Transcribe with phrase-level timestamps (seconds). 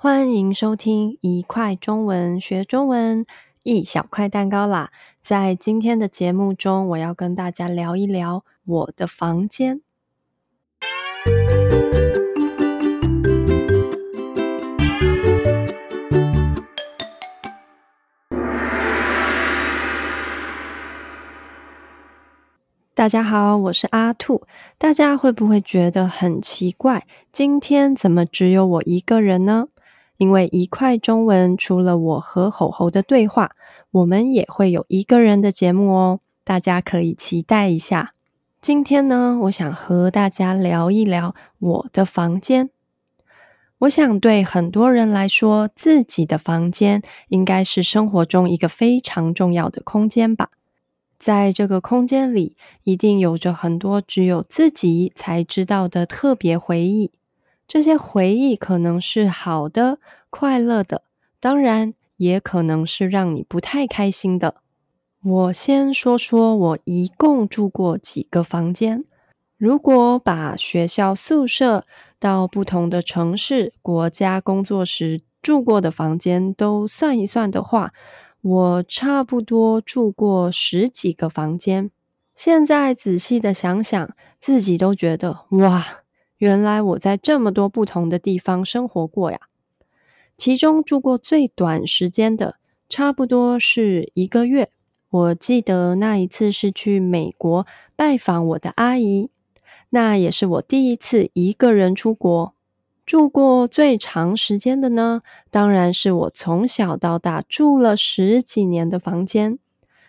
[0.00, 3.26] 欢迎收听一块中文学中文，
[3.64, 4.92] 一小块蛋糕啦！
[5.20, 9.80] 在今天的节目中，我要跟大家聊一聊我的房间。
[22.94, 24.46] 大家好，我是阿兔。
[24.78, 27.04] 大家会不会觉得很奇怪？
[27.32, 29.66] 今天怎么只有我一个人呢？
[30.18, 33.50] 因为一块中文除了我和吼吼的对话，
[33.92, 38.10] 我们也会有一个人的节目哦，大家可以期待一下。
[38.60, 42.70] 今天呢，我想和大家聊一聊我的房间。
[43.78, 50.50] 我想对很多人来说，自己的房间应该是生活中一个非常重要的空间吧。
[51.16, 57.12] 在这个空间里，一定有着很多只有自己才知道的特别回忆。
[57.68, 59.98] 这些回忆可能是好的、
[60.30, 61.02] 快乐的，
[61.38, 64.56] 当然也可能是让你不太开心的。
[65.22, 69.04] 我先说说我一共住过几个房间。
[69.58, 71.84] 如果把学校宿舍
[72.18, 77.92] 到不同的城市、国家工作时住过的房间都算一算的话，
[78.40, 81.90] 我差不多住过十几个房间。
[82.34, 85.84] 现在仔细的想想，自己都觉得哇！
[86.38, 89.40] 原来我在这么多不同的地方生活过呀，
[90.36, 92.56] 其中住过最短时间的，
[92.88, 94.70] 差不多是一个月。
[95.10, 99.30] 我记得那一次是去美国拜访我的阿姨，
[99.90, 102.54] 那也是我第一次一个人出国。
[103.04, 109.58] 住过最长时间的呢，当然是我从小到大住了十几年的房间，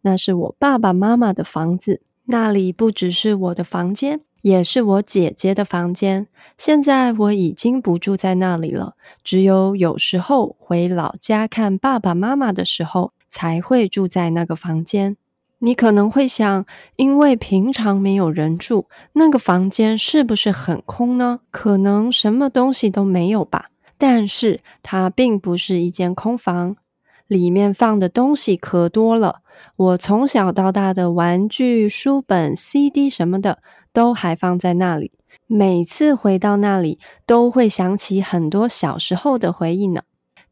[0.00, 4.22] 那是我爸爸妈妈的房子，那里不只是我的房间。
[4.42, 15.16] 也是我姐姐的房间，现在我已经不住在那里了，只有有时候回老家看爸爸妈妈的时候才会住在那个房间。
[15.62, 16.64] 你可能会想，
[16.96, 21.40] 因为平常没有人住，那个房间是不是很空呢？
[21.50, 23.66] 可能什么东西都没有吧。
[23.98, 26.76] 但是它并不是一间空房，
[27.30, 29.40] 里面放的东西可多了。
[29.76, 33.60] 我从小到大的玩具、书本、CD 什么的。
[33.92, 35.10] 都还放在那里，
[35.48, 40.02] 每次回到那里，都会想起很多小时候的回忆呢。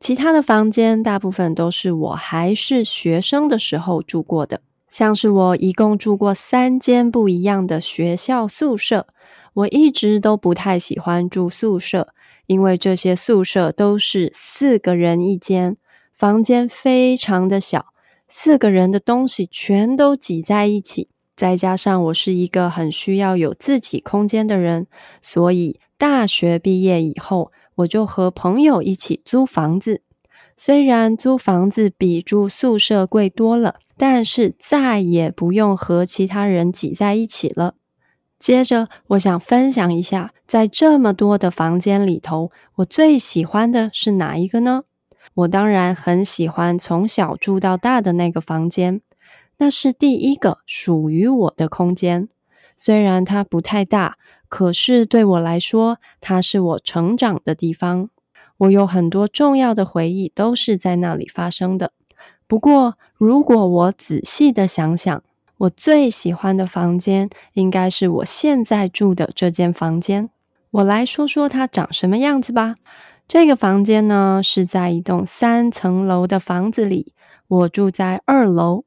[0.01, 4.61] 其他的房间大部分都是我还是学生的时候住过的，
[4.91, 9.07] 像是我一共住过三间不一样的学校宿舍。
[9.55, 12.09] 我一直都不太喜欢住宿舍，
[12.47, 15.77] 因为这些宿舍都是四个人一间，
[16.19, 17.95] 房间非常的小，
[18.29, 21.11] 四个人的东西全都挤在一起。
[21.37, 24.89] 再加上我是一个很需要有自己空间的人，
[25.23, 30.03] 所以大学毕业以后，我就和朋友一起租房子。
[30.57, 37.77] 虽然租房子比住宿舍贵多了，但是再也不用和其他人挤在一起了。
[38.41, 44.83] 接着，我想分享一下，在这么多的房间里头，我最喜欢的是哪一个呢？
[45.39, 49.01] 我当然很喜欢从小住到大的那个房间。
[49.59, 52.29] 那是第一个属于我的空间，
[52.75, 54.17] 虽然它不太大，
[54.49, 58.11] 可是对我来说，它是我成长的地方。
[58.57, 61.93] 我有很多重要的回忆都是在那里发生的。
[62.49, 65.23] 不过，如果我仔细的想想，
[65.59, 70.31] 我最喜欢的房间应该是我现在住的这间房间。
[70.73, 72.75] 我来说说它长什么样子吧。
[73.29, 77.13] 这个房间呢，是在一栋三层楼的房子里，
[77.47, 78.85] 我住在二楼。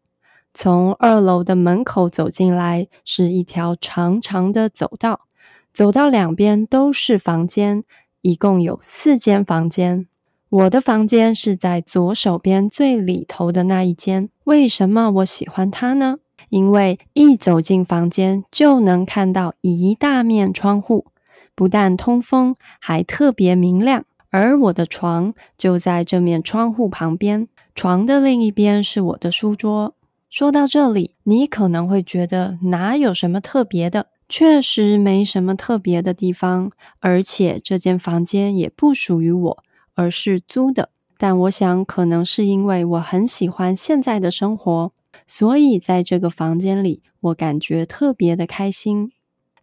[0.52, 5.28] 从二楼的门口走进来，是一条长长的走道，
[5.72, 7.84] 走道两边都是房间，
[8.22, 10.08] 一共有四间房间。
[10.50, 14.30] 我的房间是在左手边最里头的那一间。
[14.46, 16.18] 为什么我喜欢它呢？
[16.50, 21.06] 因为一走进房间就能看到一大面窗户，
[21.54, 24.04] 不但通风，还特别明亮。
[24.32, 29.94] 而我的床就在这面窗户旁边，床的另一边是我的书桌。
[30.30, 34.08] 说到这里，你可能会觉得哪有什么特别的？
[34.30, 39.64] 确实没什么特别的地方，而且这间房间也不属于我，
[39.94, 40.90] 而是租的。
[41.18, 44.94] 但我想，可能是因为我很喜欢现在的生活，
[45.28, 49.12] 所以在这个房间里，我感觉特别的开心。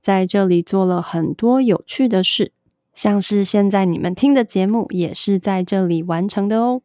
[0.00, 2.52] 在这里做了很多有趣的事，
[2.98, 6.82] 像是现在你们听的节目也是在这里完成的哦。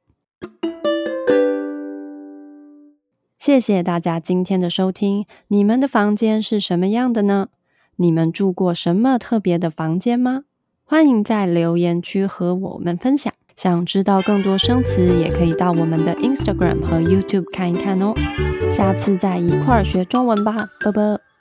[3.39, 5.25] 谢谢大家今天的收听。
[5.47, 7.47] 你们的房间是什么样的呢？
[7.95, 10.43] 你们住过什么特别的房间吗？
[10.83, 13.33] 欢迎在留言区和我们分享。
[13.55, 18.13] 想知道更多生词，也可以到我们的 Instagram 和 YouTube 看一看哦。
[18.69, 21.32] 下次再一块儿学中文吧，拜拜。